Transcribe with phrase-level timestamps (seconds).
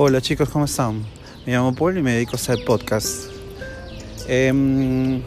[0.00, 1.04] Hola chicos, ¿cómo están?
[1.44, 3.32] Me llamo Paul y me dedico a hacer podcast.
[4.28, 5.20] Em,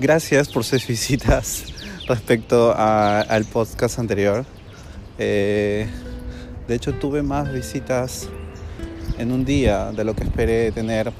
[0.00, 1.66] gracias por sus visitas
[2.08, 4.44] respecto al podcast anterior.
[5.16, 5.86] Eh,
[6.66, 8.28] de hecho, tuve más visitas
[9.16, 11.12] en un día de lo que esperé tener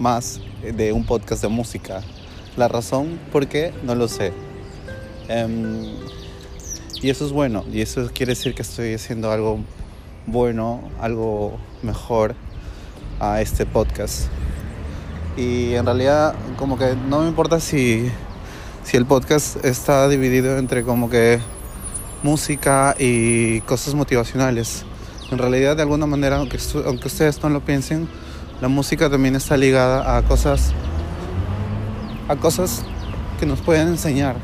[0.00, 2.02] más de un podcast de música.
[2.56, 4.32] La razón por qué no lo sé.
[5.28, 5.84] Em,
[7.00, 9.60] y eso es bueno, y eso quiere decir que estoy haciendo algo
[10.30, 12.34] bueno, algo mejor
[13.18, 14.26] a este podcast.
[15.38, 18.10] Y en realidad como que no me importa si,
[18.84, 21.40] si el podcast está dividido entre como que
[22.22, 24.84] música y cosas motivacionales.
[25.30, 28.06] En realidad de alguna manera, aunque, aunque ustedes no lo piensen,
[28.60, 30.72] la música también está ligada a cosas,
[32.28, 32.82] a cosas
[33.40, 34.36] que nos pueden enseñar.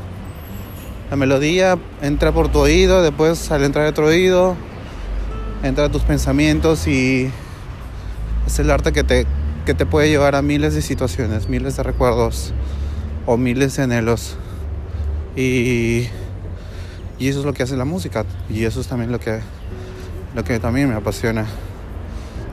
[1.10, 4.56] La melodía entra por tu oído, después al entrar otro oído,
[5.64, 7.30] entra a tus pensamientos y
[8.46, 9.26] es el arte que te,
[9.64, 12.52] que te puede llevar a miles de situaciones, miles de recuerdos
[13.24, 14.36] o miles de anhelos.
[15.36, 16.08] Y,
[17.18, 19.40] y eso es lo que hace la música y eso es también lo que,
[20.34, 21.46] lo que también me apasiona.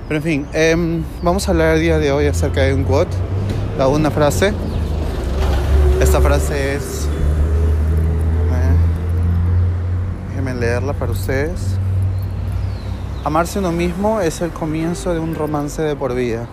[0.08, 3.16] Pero en fin, em, vamos a hablar el día de hoy acerca de un quote,
[3.78, 4.54] la una frase.
[6.02, 7.08] Esta frase es...
[8.52, 8.76] Eh,
[10.30, 11.80] déjenme leerla para ustedes.
[13.23, 16.50] Amarse uno mismo es el comienzo de un romance de por vida.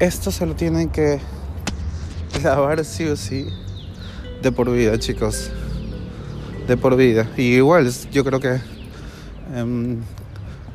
[0.00, 1.20] Esto se lo tienen que
[2.42, 3.46] lavar sí o sí
[4.42, 5.52] de por vida, chicos.
[6.66, 7.30] De por vida.
[7.36, 8.60] Y igual, yo creo que
[9.54, 9.98] um,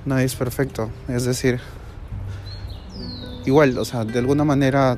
[0.05, 0.89] nadie es perfecto.
[1.09, 1.59] Es decir,
[3.45, 4.97] igual, o sea, de alguna manera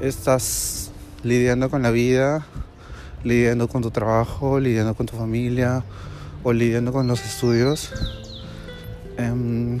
[0.00, 0.90] estás
[1.22, 2.44] lidiando con la vida,
[3.22, 5.84] lidiando con tu trabajo, lidiando con tu familia
[6.42, 7.90] o lidiando con los estudios.
[9.16, 9.80] Em,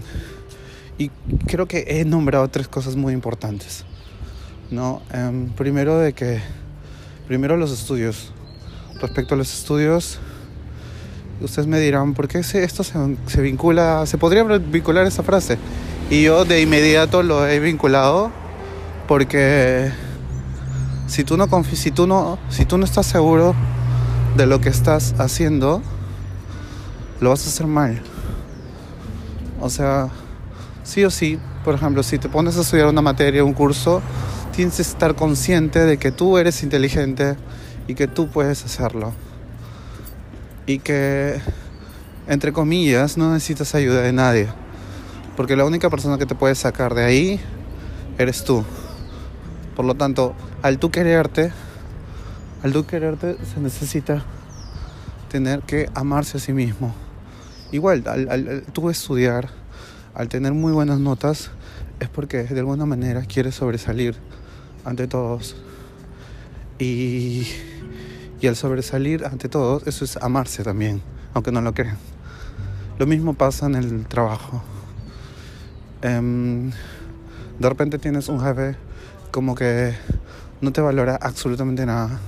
[0.98, 1.10] y
[1.46, 3.84] creo que he nombrado tres cosas muy importantes.
[4.72, 5.02] ¿no?
[5.12, 6.40] Em, primero de que,
[7.28, 8.32] primero los estudios.
[9.00, 10.18] Respecto a los estudios,
[11.40, 15.58] ustedes me dirán, ¿por qué esto se, se vincula, se podría vincular esa frase?
[16.10, 18.30] Y yo de inmediato lo he vinculado
[19.08, 19.90] porque
[21.06, 23.54] si tú no si tú no, si tú no estás seguro
[24.36, 25.82] de lo que estás haciendo,
[27.22, 28.02] lo vas a hacer mal.
[29.60, 30.08] O sea,
[30.82, 34.02] sí o sí, por ejemplo, si te pones a estudiar una materia, un curso,
[34.54, 37.36] tienes que estar consciente de que tú eres inteligente
[37.86, 39.12] y que tú puedes hacerlo.
[40.66, 41.40] Y que,
[42.26, 44.48] entre comillas, no necesitas ayuda de nadie.
[45.36, 47.40] Porque la única persona que te puede sacar de ahí
[48.18, 48.64] eres tú.
[49.76, 51.52] Por lo tanto, al tú quererte,
[52.64, 54.24] al tú quererte se necesita
[55.30, 56.92] tener que amarse a sí mismo.
[57.72, 59.48] Igual, al, tú estudiar,
[60.14, 61.50] al tener muy buenas notas,
[62.00, 64.14] es porque de alguna manera quieres sobresalir
[64.84, 65.56] ante todos.
[66.78, 67.48] Y,
[68.42, 71.00] y al sobresalir ante todos, eso es amarse también,
[71.32, 71.96] aunque no lo crean.
[72.98, 74.62] Lo mismo pasa en el trabajo.
[76.02, 76.70] Em,
[77.58, 78.76] de repente tienes un jefe
[79.30, 79.94] como que
[80.60, 82.20] no te valora absolutamente nada.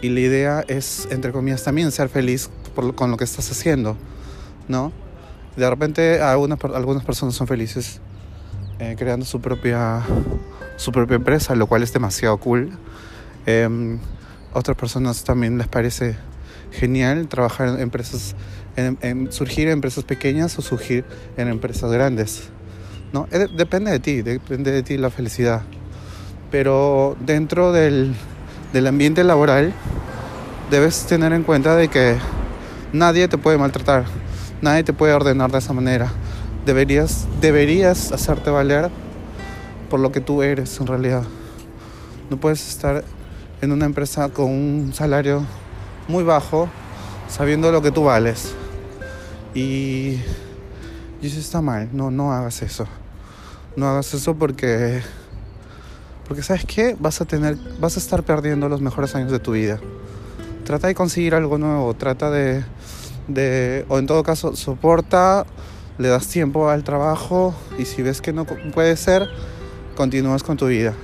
[0.00, 2.48] Y la idea es, entre comillas, también ser feliz
[2.94, 3.96] con lo que estás haciendo.
[4.68, 4.92] ¿No?
[5.56, 8.00] De repente algunas, algunas personas son felices
[8.78, 10.02] eh, creando su propia,
[10.76, 12.70] su propia empresa, lo cual es demasiado cool.
[13.46, 13.98] Eh,
[14.52, 16.16] otras personas también les parece
[16.70, 18.36] genial trabajar en empresas,
[18.76, 21.04] en, surgir en empresas pequeñas o surgir
[21.36, 22.50] en empresas grandes.
[23.12, 23.26] ¿no?
[23.32, 25.62] Eh, depende de ti, depende de ti la felicidad.
[26.52, 28.14] Pero dentro del,
[28.72, 29.72] del ambiente laboral
[30.70, 32.16] debes tener en cuenta de que
[32.92, 34.04] nadie te puede maltratar
[34.60, 36.10] Nadie te puede ordenar de esa manera.
[36.66, 38.90] Deberías, deberías hacerte valer
[39.88, 41.22] por lo que tú eres en realidad.
[42.28, 43.04] No puedes estar
[43.60, 45.44] en una empresa con un salario
[46.08, 46.68] muy bajo
[47.28, 48.52] sabiendo lo que tú vales.
[49.54, 50.18] Y,
[51.22, 51.88] y eso está mal.
[51.92, 52.86] No, no hagas eso.
[53.76, 55.02] No hagas eso porque
[56.26, 59.52] porque sabes qué, vas a tener vas a estar perdiendo los mejores años de tu
[59.52, 59.78] vida.
[60.64, 62.64] Trata de conseguir algo nuevo, trata de
[63.88, 65.44] o en todo caso, soporta,
[65.98, 69.28] le das tiempo al trabajo y si ves que no puede ser,
[69.96, 70.94] continúas con tu vida.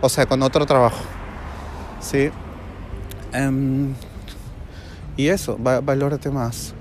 [0.00, 1.02] O sea, con otro trabajo.
[2.00, 2.30] ¿Sí?
[3.32, 3.94] Em,
[5.16, 6.72] y eso, valórate más.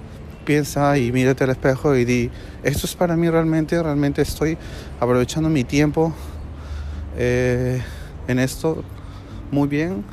[0.46, 2.32] Piensa y mírate al espejo y di,
[2.64, 4.58] esto es para mí realmente, realmente estoy
[5.00, 6.14] aprovechando mi tiempo
[7.18, 7.82] eh,
[8.28, 8.84] en esto
[9.52, 10.06] muy bien.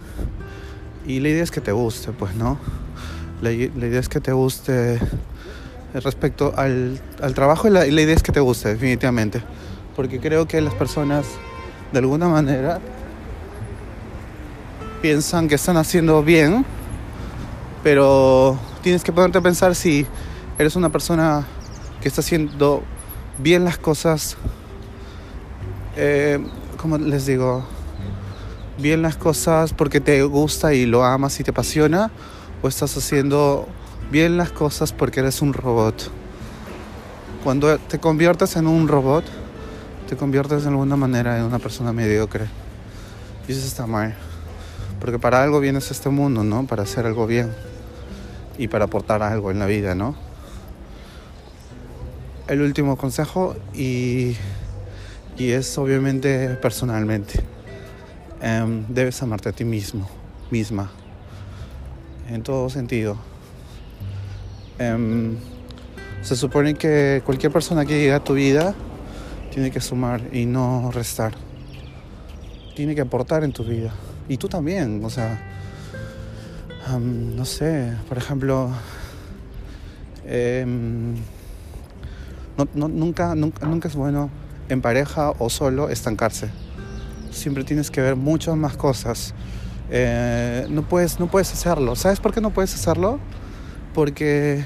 [1.07, 2.59] Y la idea es que te guste, pues, ¿no?
[3.45, 4.99] La, idea es que te guste
[5.93, 9.43] respecto al, al trabajo y la, idea es que te guste, definitivamente.
[9.95, 11.27] Porque creo que las personas,
[11.93, 12.81] de alguna manera,
[15.03, 16.65] piensan que están haciendo bien,
[17.83, 20.07] pero tienes que ponerte a pensar si
[20.59, 21.45] eres una persona
[22.01, 22.83] que está haciendo
[23.37, 24.39] bien las cosas,
[25.97, 26.43] eh,
[26.79, 27.63] como les digo,
[28.79, 32.11] bien las cosas porque te gusta y lo amas y te apasiona,
[32.65, 33.69] o estás haciendo
[34.11, 36.11] bien las cosas porque eres un robot.
[37.43, 39.23] Cuando te conviertes en un robot,
[40.09, 42.47] te conviertes de alguna manera en una persona mediocre.
[43.47, 44.15] Y eso está mal.
[44.99, 46.67] Porque para algo vienes a este mundo, ¿no?
[46.67, 47.53] Para hacer algo bien.
[48.57, 50.17] Y para aportar algo en la vida, ¿no?
[52.49, 54.39] El último consejo y,
[55.37, 57.45] y es obviamente personalmente.
[58.41, 60.09] Em, debes amarte a ti mismo,
[60.51, 60.91] misma.
[62.29, 63.17] En todo sentido.
[64.79, 65.37] Em,
[66.23, 68.75] se supone que cualquier persona que llegue a tu vida
[69.53, 71.35] tiene que sumar y no restar.
[72.75, 73.93] Tiene que aportar en tu vida.
[74.29, 75.39] Y tú también, o sea,
[76.93, 78.71] um, no sé, por ejemplo,
[82.57, 84.31] no, no, nunca, nunca, nunca es bueno
[84.69, 86.49] en pareja o solo estancarse.
[87.31, 89.35] Siempre tienes que ver muchas más cosas.
[89.97, 91.95] Eh, no, puedes, no puedes hacerlo.
[91.95, 93.21] ¿Sabes por qué no puedes hacerlo?
[93.95, 94.65] Porque...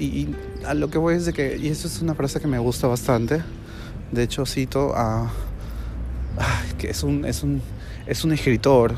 [0.00, 0.36] y, y
[0.66, 2.88] a lo que voy es de que, y eso es una frase que me gusta
[2.88, 3.42] bastante,
[4.10, 5.30] de hecho cito a,
[6.78, 7.62] que es un, es un,
[8.06, 8.94] es un escritor,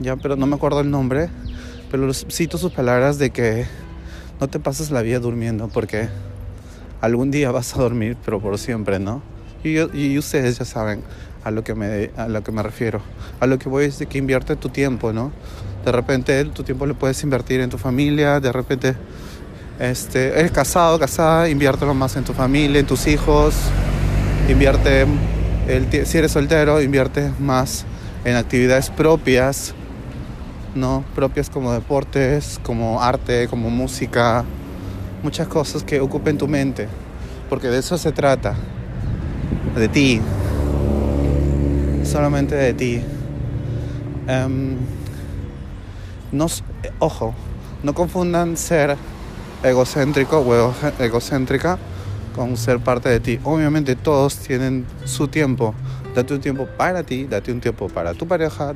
[0.00, 1.28] ya, pero no me acuerdo el nombre,
[1.88, 3.66] pero cito sus palabras de que
[4.40, 6.08] no te pases la vida durmiendo porque
[7.00, 9.22] algún día vas a dormir, pero por siempre, ¿no?
[9.62, 11.02] Y, y ustedes ya saben
[11.44, 13.00] a lo que me, a lo que me refiero.
[13.40, 15.30] A lo que voy es de que invierte tu tiempo, ¿no?
[15.84, 18.96] De repente tu tiempo lo puedes invertir en tu familia, de repente
[19.78, 23.54] este, eres casado, casada, inviértelo más en tu familia, en tus hijos.
[24.48, 25.06] Invierte,
[25.68, 27.84] el, si eres soltero, invierte más
[28.24, 29.74] en actividades propias,
[30.74, 31.04] ¿no?
[31.14, 34.44] Propias como deportes, como arte, como música,
[35.22, 36.88] muchas cosas que ocupen tu mente,
[37.48, 38.54] porque de eso se trata,
[39.76, 40.20] de ti,
[42.14, 43.02] solamente de ti.
[44.28, 44.76] Um,
[46.30, 46.46] no,
[47.00, 47.34] ojo,
[47.82, 48.96] no confundan ser
[49.64, 51.76] egocéntrico o egocéntrica
[52.36, 53.40] con ser parte de ti.
[53.42, 55.74] Obviamente todos tienen su tiempo.
[56.14, 58.72] Date un tiempo para ti, date un tiempo para tu pareja,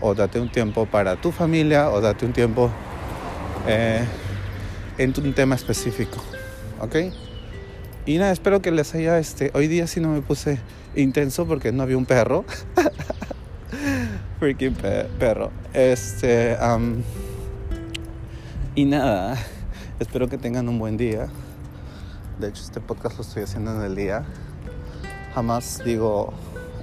[0.00, 2.70] o date un tiempo para tu familia, o date un tiempo
[3.66, 4.02] eh,
[4.96, 6.16] en un tema específico.
[6.80, 6.96] ¿Ok?
[8.06, 9.50] Y nada, espero que les haya este.
[9.54, 10.58] Hoy día sí no me puse
[10.96, 12.44] intenso porque no había un perro.
[14.38, 14.74] Freaking
[15.18, 15.50] perro.
[15.74, 16.56] Este.
[18.74, 19.36] Y nada.
[19.98, 21.28] Espero que tengan un buen día.
[22.38, 24.24] De hecho, este podcast lo estoy haciendo en el día.
[25.34, 26.32] Jamás digo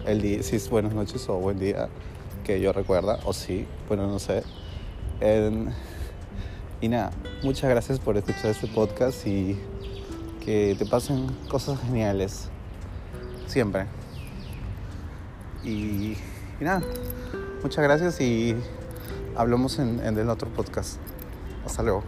[0.06, 1.90] el día, si es buenas noches o buen día
[2.44, 4.44] que yo recuerda, o sí, bueno, no sé.
[6.80, 7.12] y nada,
[7.44, 9.60] muchas gracias por escuchar este podcast y
[10.48, 12.48] que te pasen cosas geniales.
[13.48, 13.86] Siempre.
[15.62, 16.16] Y,
[16.62, 16.82] nada,
[17.62, 18.56] muchas gracias y
[19.36, 21.00] hablamos en, en el otro podcast.
[21.66, 22.04] Hasta luego.